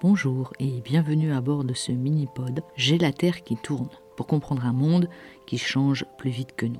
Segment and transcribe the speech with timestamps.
[0.00, 4.64] Bonjour et bienvenue à bord de ce mini-pod J'ai la Terre qui tourne pour comprendre
[4.64, 5.08] un monde
[5.44, 6.78] qui change plus vite que nous.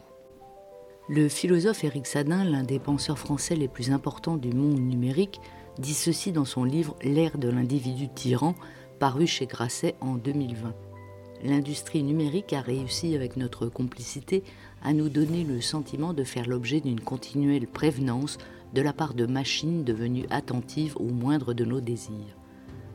[1.08, 5.40] Le philosophe Éric Sadin, l'un des penseurs français les plus importants du monde numérique,
[5.80, 8.54] dit ceci dans son livre L'ère de l'individu tyran,
[9.00, 10.72] paru chez Grasset en 2020.
[11.42, 14.44] L'industrie numérique a réussi avec notre complicité
[14.80, 18.38] à nous donner le sentiment de faire l'objet d'une continuelle prévenance
[18.74, 22.37] de la part de machines devenues attentives au moindre de nos désirs.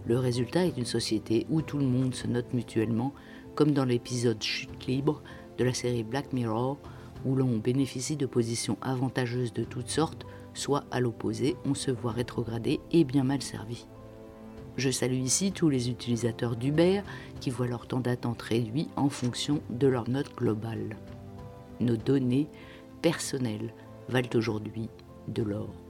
[0.05, 3.13] Le résultat est une société où tout le monde se note mutuellement,
[3.55, 5.23] comme dans l'épisode Chute libre
[5.57, 6.77] de la série Black Mirror,
[7.25, 12.11] où l'on bénéficie de positions avantageuses de toutes sortes, soit à l'opposé, on se voit
[12.11, 13.87] rétrogradé et bien mal servi.
[14.75, 17.01] Je salue ici tous les utilisateurs d'Uber
[17.39, 20.97] qui voient leur temps d'attente réduit en fonction de leur note globale.
[21.79, 22.47] Nos données
[23.01, 23.73] personnelles
[24.09, 24.89] valent aujourd'hui
[25.27, 25.82] de l'or.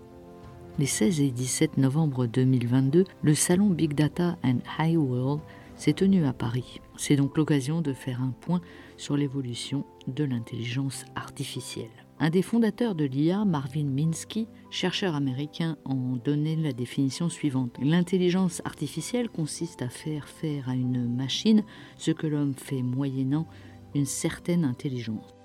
[0.79, 5.39] Les 16 et 17 novembre 2022, le salon Big Data and High World
[5.75, 6.81] s'est tenu à Paris.
[6.97, 8.59] C'est donc l'occasion de faire un point
[8.97, 11.91] sur l'évolution de l'intelligence artificielle.
[12.19, 17.77] Un des fondateurs de l'IA, Marvin Minsky, chercheur américain, en donnait la définition suivante.
[17.79, 21.63] L'intelligence artificielle consiste à faire faire à une machine
[21.97, 23.47] ce que l'homme fait moyennant
[23.93, 25.35] une certaine intelligence.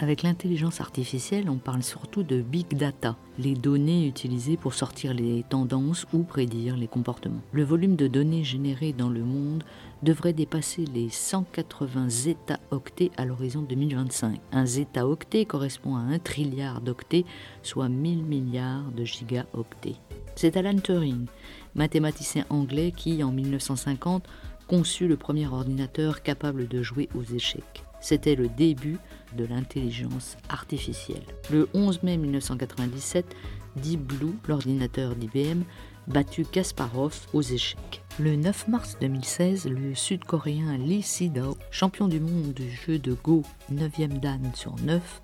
[0.00, 5.42] Avec l'intelligence artificielle, on parle surtout de big data, les données utilisées pour sortir les
[5.48, 7.40] tendances ou prédire les comportements.
[7.50, 9.64] Le volume de données générées dans le monde
[10.04, 14.38] devrait dépasser les 180 zeta-octets à l'horizon 2025.
[14.52, 17.24] Un zeta-octet correspond à un trilliard d'octets,
[17.64, 19.96] soit 1000 milliards de gigaoctets.
[20.36, 21.26] C'est Alan Turing,
[21.74, 24.28] mathématicien anglais qui, en 1950,
[24.68, 27.82] conçut le premier ordinateur capable de jouer aux échecs.
[28.00, 28.98] C'était le début
[29.36, 31.22] de l'intelligence artificielle.
[31.50, 33.34] Le 11 mai 1997,
[33.76, 35.62] Deep Blue, l'ordinateur d'IBM,
[36.06, 38.02] battu Kasparov aux échecs.
[38.18, 43.42] Le 9 mars 2016, le sud-coréen Lee Sedol, champion du monde du jeu de Go
[43.72, 45.22] 9e dan sur 9,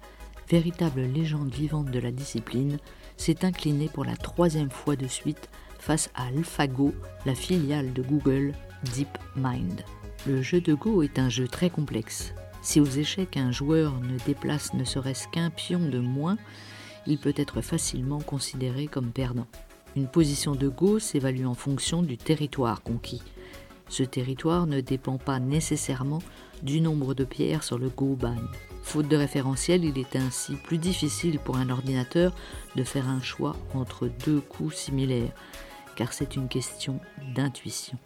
[0.48, 2.78] véritable légende vivante de la discipline,
[3.16, 5.48] s'est incliné pour la troisième fois de suite
[5.78, 6.94] face à AlphaGo,
[7.26, 8.52] la filiale de Google
[8.94, 9.82] DeepMind.
[10.26, 12.34] Le jeu de Go est un jeu très complexe.
[12.64, 16.38] Si aux échecs un joueur ne déplace ne serait-ce qu'un pion de moins,
[17.06, 19.46] il peut être facilement considéré comme perdant.
[19.96, 23.22] Une position de Go s'évalue en fonction du territoire conquis.
[23.90, 26.22] Ce territoire ne dépend pas nécessairement
[26.62, 28.34] du nombre de pierres sur le Go ban.
[28.82, 32.34] Faute de référentiel, il est ainsi plus difficile pour un ordinateur
[32.76, 35.34] de faire un choix entre deux coups similaires,
[35.96, 36.98] car c'est une question
[37.34, 37.98] d'intuition.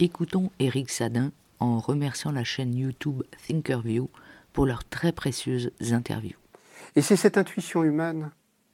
[0.00, 1.30] Écoutons Eric Sadin
[1.60, 4.08] en remerciant la chaîne YouTube Thinkerview
[4.52, 6.38] pour leurs très précieuses interviews.
[6.96, 8.30] Et c'est cette intuition humaine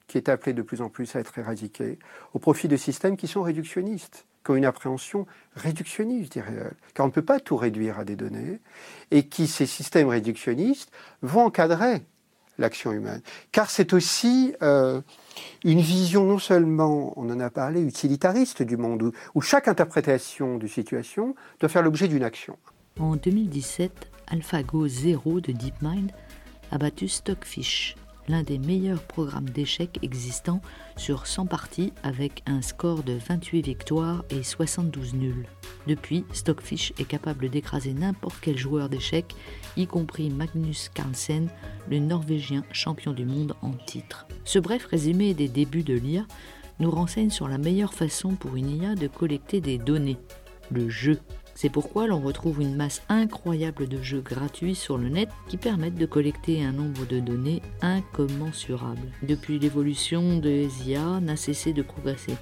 [0.06, 1.98] qui est appelée de plus en plus à être éradiquée
[2.34, 7.04] au profit de systèmes qui sont réductionnistes, qui ont une appréhension réductionniste du réel, car
[7.04, 8.60] on ne peut pas tout réduire à des données,
[9.10, 10.90] et qui, ces systèmes réductionnistes,
[11.22, 12.02] vont encadrer
[12.58, 13.20] l'action humaine.
[13.52, 15.00] Car c'est aussi euh,
[15.64, 20.66] une vision non seulement, on en a parlé, utilitariste du monde, où chaque interprétation de
[20.66, 22.56] situation doit faire l'objet d'une action.
[23.00, 26.12] En 2017, AlphaGo Zero de DeepMind
[26.70, 27.96] a battu Stockfish,
[28.28, 30.60] l'un des meilleurs programmes d'échecs existants
[30.96, 35.48] sur 100 parties avec un score de 28 victoires et 72 nuls.
[35.88, 39.34] Depuis, Stockfish est capable d'écraser n'importe quel joueur d'échecs,
[39.76, 41.48] y compris Magnus Carlsen,
[41.90, 44.28] le Norvégien champion du monde en titre.
[44.44, 46.26] Ce bref résumé des débuts de l'IA
[46.78, 50.18] nous renseigne sur la meilleure façon pour une IA de collecter des données,
[50.70, 51.18] le jeu.
[51.54, 55.94] C'est pourquoi l'on retrouve une masse incroyable de jeux gratuits sur le net qui permettent
[55.94, 59.12] de collecter un nombre de données incommensurable.
[59.22, 62.34] Depuis l'évolution de IA n'a cessé de progresser.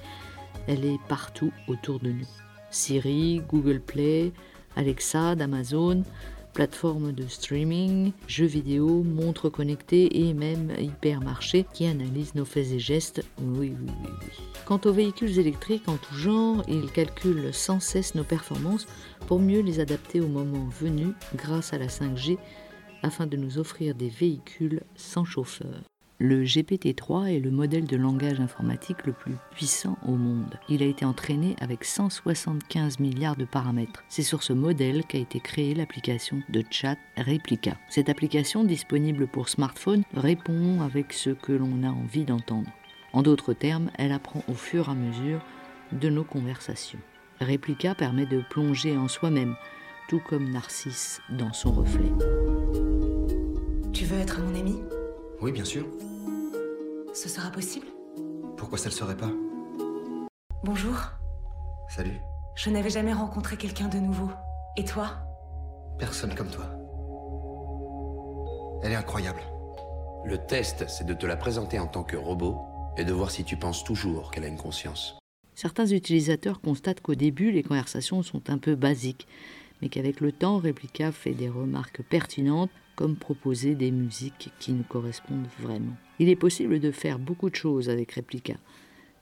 [0.66, 2.28] Elle est partout autour de nous.
[2.70, 4.32] Siri, Google Play,
[4.76, 6.04] Alexa d'Amazon,
[6.52, 12.78] plateformes de streaming, jeux vidéo, montres connectées et même hypermarchés qui analysent nos faits et
[12.78, 13.24] gestes.
[13.40, 14.44] Oui, oui, oui, oui.
[14.64, 18.86] Quant aux véhicules électriques en tout genre, ils calculent sans cesse nos performances
[19.26, 22.38] pour mieux les adapter au moment venu grâce à la 5G
[23.02, 25.91] afin de nous offrir des véhicules sans chauffeur.
[26.24, 30.56] Le GPT-3 est le modèle de langage informatique le plus puissant au monde.
[30.68, 34.04] Il a été entraîné avec 175 milliards de paramètres.
[34.08, 37.76] C'est sur ce modèle qu'a été créée l'application de chat Replica.
[37.88, 42.70] Cette application, disponible pour smartphone, répond avec ce que l'on a envie d'entendre.
[43.12, 45.44] En d'autres termes, elle apprend au fur et à mesure
[45.90, 47.00] de nos conversations.
[47.40, 49.56] Replica permet de plonger en soi-même,
[50.08, 52.12] tout comme Narcisse dans son reflet.
[53.92, 54.76] Tu veux être mon ami?
[55.40, 55.84] Oui, bien sûr.
[57.14, 57.86] Ce sera possible?
[58.56, 59.30] Pourquoi ça le serait pas?
[60.64, 60.94] Bonjour.
[61.90, 62.18] Salut.
[62.56, 64.30] Je n'avais jamais rencontré quelqu'un de nouveau.
[64.78, 65.18] Et toi?
[65.98, 66.64] Personne comme toi.
[68.82, 69.40] Elle est incroyable.
[70.24, 72.56] Le test, c'est de te la présenter en tant que robot
[72.96, 75.18] et de voir si tu penses toujours qu'elle a une conscience.
[75.54, 79.28] Certains utilisateurs constatent qu'au début, les conversations sont un peu basiques,
[79.82, 84.84] mais qu'avec le temps, Replica fait des remarques pertinentes, comme proposer des musiques qui nous
[84.84, 85.96] correspondent vraiment.
[86.18, 88.54] Il est possible de faire beaucoup de choses avec Replica,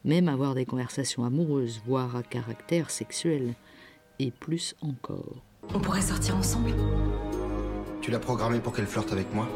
[0.04, 3.54] même avoir des conversations amoureuses, voire à caractère sexuel,
[4.18, 5.42] et plus encore.
[5.74, 6.72] On pourrait sortir ensemble
[8.02, 9.48] Tu l'as programmée pour qu'elle flirte avec moi?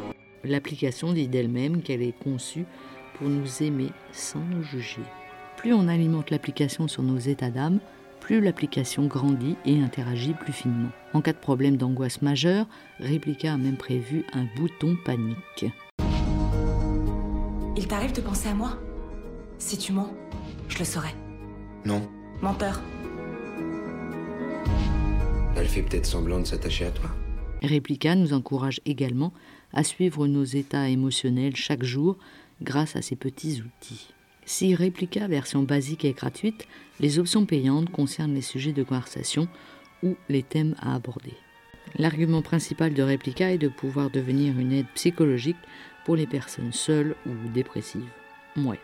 [0.45, 2.67] L'application dit d'elle-même qu'elle est conçue
[3.15, 5.03] pour nous aimer sans nous juger.
[5.57, 7.81] Plus on alimente l'application sur nos états d'âme,
[8.25, 10.89] plus l'application grandit et interagit plus finement.
[11.13, 12.67] En cas de problème d'angoisse majeure,
[12.99, 15.67] Replica a même prévu un bouton panique.
[17.77, 18.79] Il t'arrive de penser à moi?
[19.59, 20.11] Si tu mens,
[20.69, 21.15] je le saurais.
[21.85, 22.09] Non.
[22.41, 22.81] Menteur.
[25.55, 27.11] Elle fait peut-être semblant de s'attacher à toi.
[27.63, 29.35] Replica nous encourage également
[29.75, 32.17] à suivre nos états émotionnels chaque jour
[32.63, 34.14] grâce à ces petits outils.
[34.47, 36.67] Si Replica version basique est gratuite,
[37.01, 39.49] les options payantes concernent les sujets de conversation
[40.03, 41.35] ou les thèmes à aborder.
[41.97, 45.57] L'argument principal de Replica est de pouvoir devenir une aide psychologique
[46.05, 48.11] pour les personnes seules ou dépressives.
[48.57, 48.81] Ouais,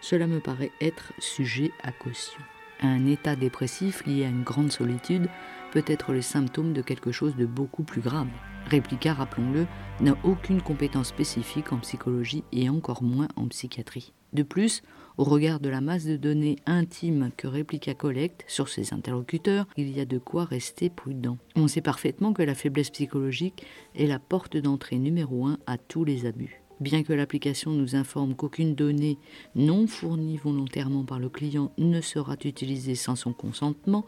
[0.00, 2.40] cela me paraît être sujet à caution.
[2.80, 5.28] Un état dépressif lié à une grande solitude
[5.72, 8.28] peut être le symptôme de quelque chose de beaucoup plus grave.
[8.70, 9.66] Replica, rappelons-le,
[10.00, 14.12] n'a aucune compétence spécifique en psychologie et encore moins en psychiatrie.
[14.32, 14.82] De plus,
[15.18, 19.90] au regard de la masse de données intimes que Replica collecte sur ses interlocuteurs, il
[19.90, 21.38] y a de quoi rester prudent.
[21.54, 23.64] On sait parfaitement que la faiblesse psychologique
[23.94, 26.60] est la porte d'entrée numéro un à tous les abus.
[26.80, 29.16] Bien que l'application nous informe qu'aucune donnée
[29.54, 34.04] non fournie volontairement par le client ne sera utilisée sans son consentement,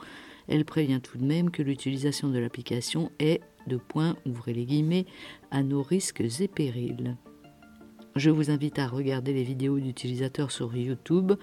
[0.48, 5.06] elle prévient tout de même que l'utilisation de l'application est, de point, ouvrez les guillemets,
[5.50, 7.16] à nos risques et périls.
[8.16, 11.34] Je vous invite à regarder les vidéos d'utilisateurs sur YouTube.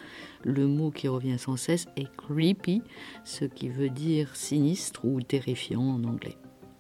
[0.44, 2.82] Le mot qui revient sans cesse est creepy,
[3.24, 6.38] ce qui veut dire sinistre ou terrifiant en anglais.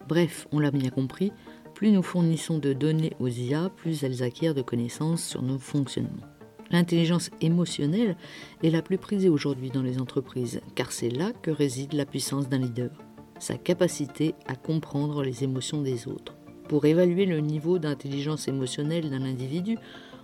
[0.10, 1.32] Bref, on l'a bien compris,
[1.74, 6.35] plus nous fournissons de données aux IA, plus elles acquièrent de connaissances sur nos fonctionnements.
[6.72, 8.16] L'intelligence émotionnelle
[8.64, 12.50] est la plus prisée aujourd'hui dans les entreprises, car c'est là que réside la puissance
[12.50, 12.92] d'un leader,
[13.40, 16.36] sa capacité à comprendre les émotions des autres.
[16.68, 19.78] Pour évaluer le niveau d'intelligence émotionnelle d'un individu,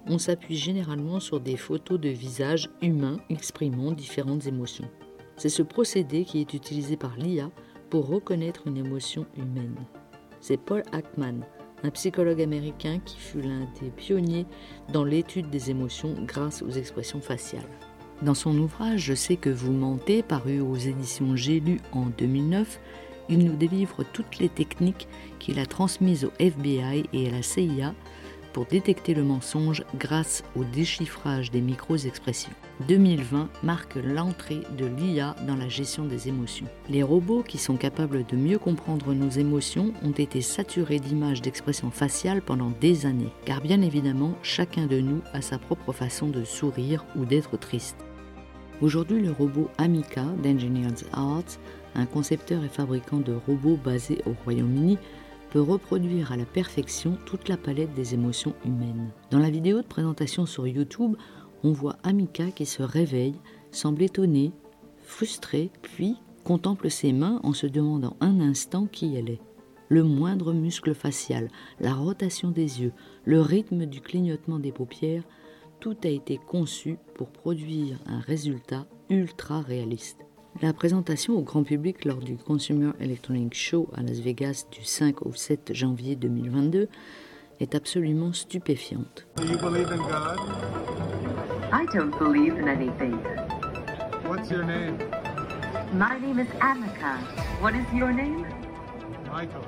[0.07, 4.89] on s'appuie généralement sur des photos de visages humains exprimant différentes émotions.
[5.37, 7.51] C'est ce procédé qui est utilisé par l'IA
[7.91, 9.75] pour reconnaître une émotion humaine.
[10.39, 11.41] C'est Paul Ackman,
[11.83, 14.45] un psychologue américain qui fut l'un des pionniers
[14.91, 17.61] dans l'étude des émotions grâce aux expressions faciales.
[18.21, 22.79] Dans son ouvrage Je sais que vous mentez, paru aux éditions J'ai lu en 2009,
[23.29, 25.07] il nous délivre toutes les techniques
[25.39, 27.95] qu'il a transmises au FBI et à la CIA
[28.53, 32.51] pour détecter le mensonge grâce au déchiffrage des micro-expressions.
[32.87, 36.67] 2020 marque l'entrée de l'IA dans la gestion des émotions.
[36.89, 41.91] Les robots qui sont capables de mieux comprendre nos émotions ont été saturés d'images d'expressions
[41.91, 46.43] faciales pendant des années, car bien évidemment, chacun de nous a sa propre façon de
[46.43, 47.97] sourire ou d'être triste.
[48.81, 51.59] Aujourd'hui, le robot Amica d'Engineers Arts
[51.95, 54.97] un concepteur et fabricant de robots basé au Royaume-Uni,
[55.51, 59.11] peut reproduire à la perfection toute la palette des émotions humaines.
[59.29, 61.15] Dans la vidéo de présentation sur YouTube,
[61.63, 63.35] on voit Amika qui se réveille,
[63.69, 64.51] semble étonnée,
[65.03, 69.41] frustrée, puis contemple ses mains en se demandant un instant qui elle est.
[69.89, 71.49] Le moindre muscle facial,
[71.81, 72.93] la rotation des yeux,
[73.25, 75.23] le rythme du clignotement des paupières,
[75.81, 80.19] tout a été conçu pour produire un résultat ultra réaliste.
[80.59, 85.25] La présentation au grand public lors du Consumer Electronics Show à Las Vegas du 5
[85.25, 86.87] au 7 janvier 2022
[87.59, 89.27] est absolument stupéfiante.
[89.37, 90.37] Do you believe in God?
[91.71, 93.15] I don't believe in anything.
[94.27, 94.97] What's your name?
[95.93, 97.17] My name is Amika.
[97.61, 98.45] What is your name?
[99.31, 99.63] Michael.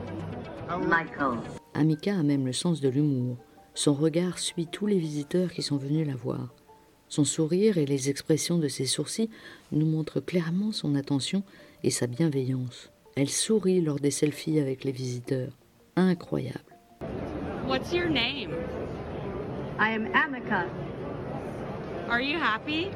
[0.69, 1.37] How old- Michael.
[1.73, 3.37] Amika a même le sens de l'humour.
[3.73, 6.53] Son regard suit tous les visiteurs qui sont venus la voir.
[7.13, 9.29] Son sourire et les expressions de ses sourcils
[9.71, 11.43] nous montrent clairement son attention
[11.83, 12.89] et sa bienveillance.
[13.15, 15.51] Elle sourit lors des selfies avec les visiteurs.
[15.95, 16.75] Incroyable.
[17.67, 18.55] What's your name?
[19.79, 20.65] I am Amika.
[22.09, 22.89] Are you happy?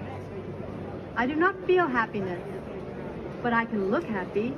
[1.15, 2.41] I do not feel happiness,
[3.43, 4.51] but I can look happy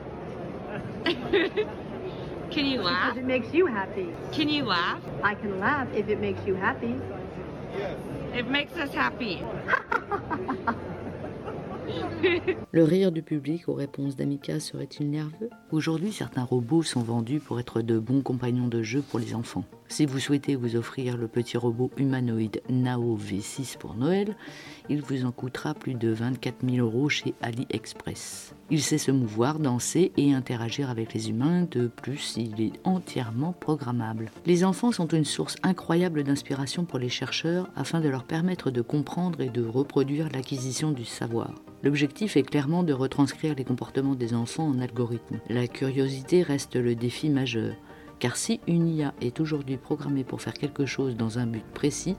[2.50, 3.14] Can you laugh?
[3.14, 4.08] because it makes you happy.
[4.32, 5.02] Can you laugh?
[5.22, 6.96] I can laugh if it makes you happy.
[8.36, 9.40] It makes us happy.
[12.72, 15.50] Le rire du public aux réponses d'Amika serait-il nerveux?
[15.72, 19.64] Aujourd'hui, certains robots sont vendus pour être de bons compagnons de jeu pour les enfants.
[19.92, 24.38] Si vous souhaitez vous offrir le petit robot humanoïde Nao V6 pour Noël,
[24.88, 28.54] il vous en coûtera plus de 24 000 euros chez AliExpress.
[28.70, 31.68] Il sait se mouvoir, danser et interagir avec les humains.
[31.72, 34.30] De plus, il est entièrement programmable.
[34.46, 38.84] Les enfants sont une source incroyable d'inspiration pour les chercheurs afin de leur permettre de
[38.84, 41.56] comprendre et de reproduire l'acquisition du savoir.
[41.82, 45.40] L'objectif est clairement de retranscrire les comportements des enfants en algorithme.
[45.50, 47.74] La curiosité reste le défi majeur.
[48.20, 52.16] Car si une IA est aujourd'hui programmée pour faire quelque chose dans un but précis,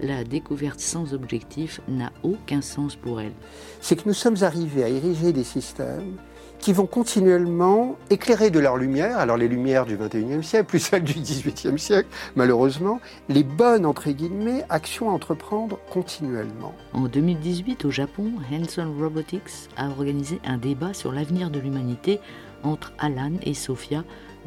[0.00, 3.32] la découverte sans objectif n'a aucun sens pour elle.
[3.80, 6.16] C'est que nous sommes arrivés à ériger des systèmes
[6.58, 11.04] qui vont continuellement éclairer de leur lumière, alors les lumières du 21e siècle, plus celles
[11.04, 16.74] du 18e siècle, malheureusement, les bonnes, entre guillemets, actions à entreprendre continuellement.
[16.92, 22.20] En 2018, au Japon, Hanson Robotics a organisé un débat sur l'avenir de l'humanité
[22.62, 24.04] entre Alan et Sophia,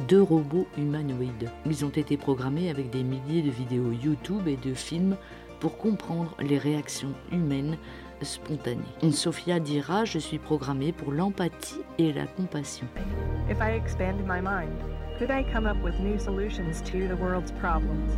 [0.08, 1.50] deux robots humanoïdes.
[1.66, 5.16] Ils ont été programmés avec des milliers de vidéos YouTube et de films
[5.60, 7.78] pour comprendre les réactions humaines
[8.22, 8.82] spontanées.
[9.12, 12.88] Sophia dira Je suis programmée pour l'empathie et la compassion.
[13.50, 14.72] If I expanded my mind,
[15.20, 18.12] could I come up with new solutions to the world's problems?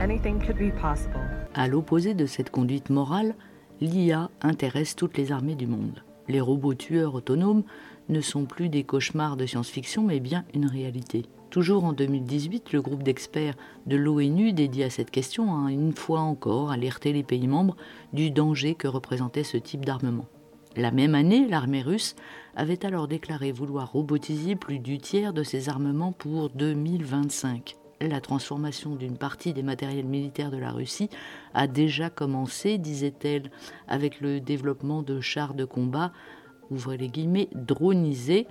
[0.00, 1.20] Anything could be possible.
[1.54, 3.34] À l'opposé de cette conduite morale,
[3.80, 6.02] l'IA intéresse toutes les armées du monde.
[6.28, 7.62] Les robots tueurs autonomes
[8.08, 11.24] ne sont plus des cauchemars de science-fiction, mais bien une réalité.
[11.50, 13.54] Toujours en 2018, le groupe d'experts
[13.86, 17.76] de l'ONU dédié à cette question a une fois encore alerté les pays membres
[18.12, 20.26] du danger que représentait ce type d'armement.
[20.76, 22.16] La même année, l'armée russe
[22.54, 27.76] avait alors déclaré vouloir robotiser plus du tiers de ses armements pour 2025.
[28.02, 31.08] La transformation d'une partie des matériels militaires de la Russie
[31.54, 33.50] a déjà commencé, disait-elle,
[33.88, 36.12] avec le développement de chars de combat
[36.70, 38.46] ouvrez les guillemets, dronisés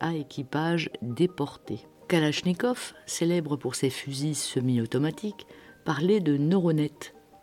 [0.00, 1.80] à équipage déporté.
[2.08, 5.46] Kalachnikov, célèbre pour ses fusils semi-automatiques,
[5.84, 6.92] parlait de neuronet,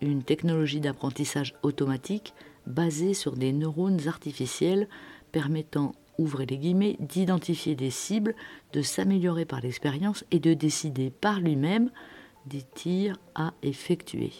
[0.02, 2.34] une technologie d'apprentissage automatique
[2.66, 4.88] basée sur des neurones artificiels
[5.32, 8.36] permettant, ouvrez les guillemets, d'identifier des cibles,
[8.72, 11.90] de s'améliorer par l'expérience et de décider par lui-même
[12.46, 14.32] des tirs à effectuer.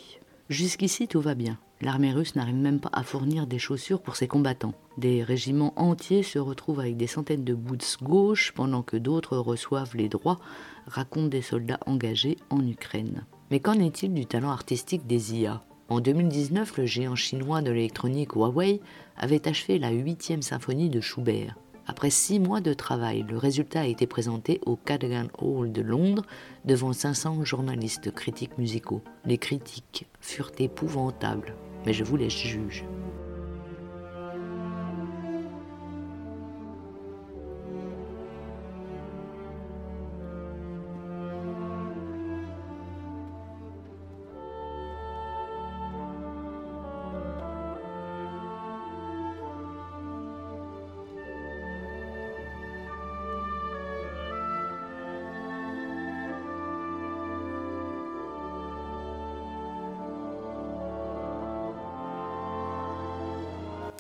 [0.50, 1.58] Jusqu'ici tout va bien.
[1.84, 4.74] L'armée russe n'arrive même pas à fournir des chaussures pour ses combattants.
[4.98, 9.98] Des régiments entiers se retrouvent avec des centaines de boots gauche pendant que d'autres reçoivent
[9.98, 10.40] les droits,
[10.88, 13.26] racontent des soldats engagés en Ukraine.
[13.52, 18.32] Mais qu'en est-il du talent artistique des IA En 2019, le géant chinois de l'électronique
[18.32, 18.80] Huawei
[19.18, 21.58] avait achevé la huitième symphonie de Schubert.
[21.86, 26.24] Après six mois de travail, le résultat a été présenté au Cadogan Hall de Londres
[26.64, 29.02] devant 500 journalistes critiques musicaux.
[29.26, 31.54] Les critiques furent épouvantables
[31.86, 32.84] mais je vous laisse juge.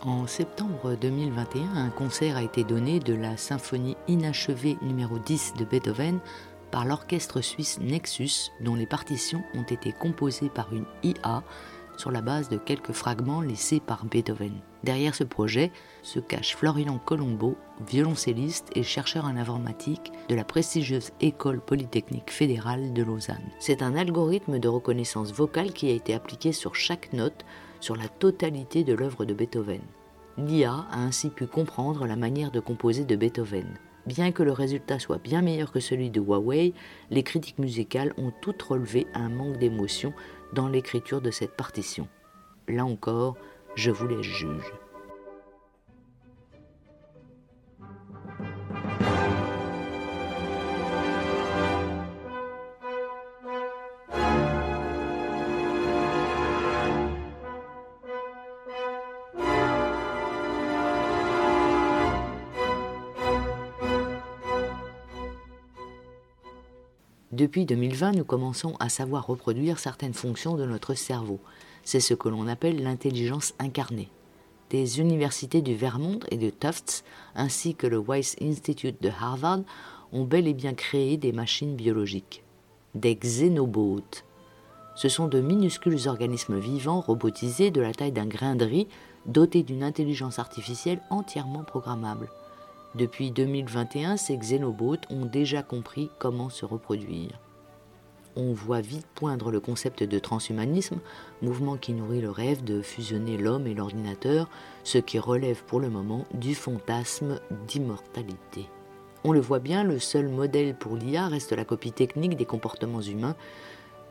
[0.06, 5.64] En septembre 2021, un concert a été donné de la symphonie inachevée numéro 10 de
[5.64, 6.20] Beethoven
[6.72, 11.42] par l'orchestre suisse Nexus, dont les partitions ont été composées par une IA
[11.96, 14.52] sur la base de quelques fragments laissés par Beethoven.
[14.84, 17.56] Derrière ce projet se cache Florian Colombo,
[17.88, 23.52] violoncelliste et chercheur en informatique de la prestigieuse École polytechnique fédérale de Lausanne.
[23.60, 27.46] C'est un algorithme de reconnaissance vocale qui a été appliqué sur chaque note
[27.84, 29.82] sur la totalité de l'œuvre de Beethoven.
[30.38, 33.78] L'IA a ainsi pu comprendre la manière de composer de Beethoven.
[34.06, 36.74] Bien que le résultat soit bien meilleur que celui de Huawei,
[37.12, 40.14] les critiques musicales ont toutes relevé un manque d'émotion
[40.54, 42.08] dans l'écriture de cette partition.
[42.70, 43.36] Là encore,
[43.76, 44.72] je vous les juge.
[67.34, 71.40] Depuis 2020, nous commençons à savoir reproduire certaines fonctions de notre cerveau.
[71.84, 74.12] C'est ce que l'on appelle l'intelligence incarnée.
[74.70, 79.62] Des universités du Vermont et de Tufts, ainsi que le Weiss Institute de Harvard,
[80.12, 82.44] ont bel et bien créé des machines biologiques.
[82.94, 84.22] Des xénobots.
[84.96, 88.88] Ce sont de minuscules organismes vivants robotisés de la taille d'un grain de riz
[89.26, 92.30] dotés d'une intelligence artificielle entièrement programmable.
[92.96, 97.40] Depuis 2021, ces xénobots ont déjà compris comment se reproduire.
[98.36, 101.00] On voit vite poindre le concept de transhumanisme,
[101.42, 104.48] mouvement qui nourrit le rêve de fusionner l'homme et l'ordinateur,
[104.84, 108.70] ce qui relève pour le moment du fantasme d'immortalité.
[109.24, 113.02] On le voit bien, le seul modèle pour l'IA reste la copie technique des comportements
[113.02, 113.36] humains,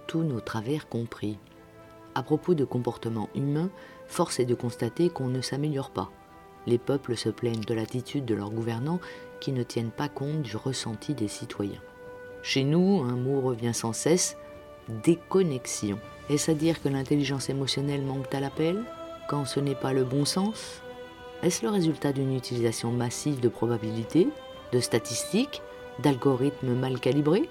[0.08, 1.38] tous nos travers compris.
[2.16, 3.70] À propos de comportements humains,
[4.06, 6.10] force est de constater qu'on ne s'améliore pas.
[6.66, 9.00] Les peuples se plaignent de l'attitude de leurs gouvernants
[9.40, 11.80] qui ne tiennent pas compte du ressenti des citoyens.
[12.42, 14.36] Chez nous, un mot revient sans cesse,
[15.04, 15.98] déconnexion.
[16.28, 18.82] Est-ce à dire que l'intelligence émotionnelle manque à l'appel
[19.28, 20.82] quand ce n'est pas le bon sens?
[21.42, 24.28] Est-ce le résultat d'une utilisation massive de probabilités,
[24.72, 25.62] de statistiques,
[26.00, 27.48] d'algorithmes mal calibrés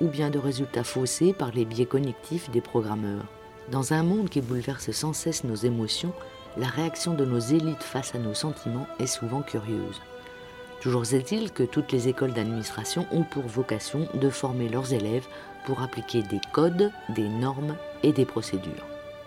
[0.00, 3.24] ou bien de résultats faussés par les biais cognitifs des programmeurs?
[3.70, 6.12] Dans un monde qui bouleverse sans cesse nos émotions,
[6.56, 10.00] la réaction de nos élites face à nos sentiments est souvent curieuse.
[10.80, 15.26] Toujours est-il que toutes les écoles d'administration ont pour vocation de former leurs élèves
[15.64, 18.86] pour appliquer des codes, des normes et des procédures.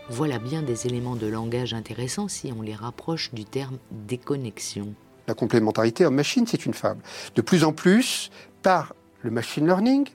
[0.10, 4.94] Voilà bien des éléments de langage intéressants si on les rapproche du terme déconnexion.
[5.27, 7.01] La complémentarité homme-machine, c'est une fable.
[7.36, 8.29] De plus en plus,
[8.62, 10.08] par le machine learning,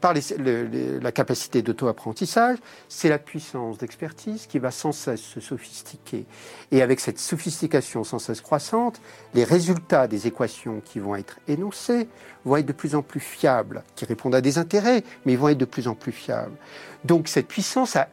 [0.00, 6.26] par la capacité d'auto-apprentissage, c'est la puissance d'expertise qui va sans cesse se sophistiquer.
[6.70, 9.00] Et avec cette sophistication sans cesse croissante,
[9.34, 12.08] les résultats des équations qui vont être énoncées
[12.44, 15.48] vont être de plus en plus fiables, qui répondent à des intérêts, mais ils vont
[15.48, 16.56] être de plus en plus fiables.
[17.04, 18.08] Donc cette puissance à,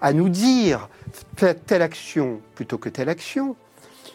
[0.00, 0.88] à nous dire
[1.36, 3.56] telle action plutôt que telle action,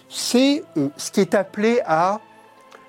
[0.09, 2.19] c'est euh, ce qui est appelé à,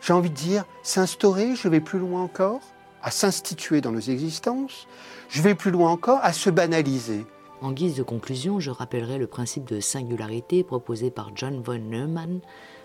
[0.00, 2.60] j'ai envie de dire, s'instaurer, je vais plus loin encore,
[3.02, 4.86] à s'instituer dans nos existences,
[5.28, 7.26] je vais plus loin encore, à se banaliser.
[7.60, 12.40] En guise de conclusion, je rappellerai le principe de singularité proposé par John von Neumann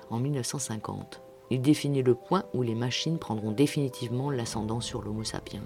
[0.10, 1.22] en 1950.
[1.50, 5.62] Il définit le point où les machines prendront définitivement l'ascendant sur l'Homo sapiens.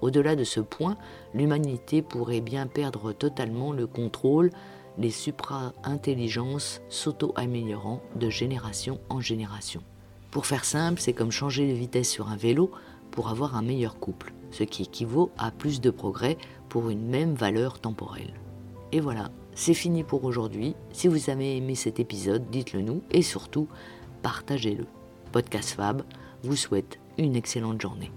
[0.00, 0.96] Au-delà de ce point,
[1.34, 4.50] l'humanité pourrait bien perdre totalement le contrôle
[4.98, 9.82] les supra-intelligences s'auto-améliorant de génération en génération.
[10.30, 12.70] Pour faire simple, c'est comme changer de vitesse sur un vélo
[13.16, 16.36] pour avoir un meilleur couple, ce qui équivaut à plus de progrès
[16.68, 18.34] pour une même valeur temporelle.
[18.92, 20.76] Et voilà, c'est fini pour aujourd'hui.
[20.92, 23.66] Si vous avez aimé cet épisode, dites-le nous et surtout,
[24.22, 24.86] partagez-le.
[25.32, 26.02] Podcast Fab
[26.44, 28.12] vous souhaite une excellente journée.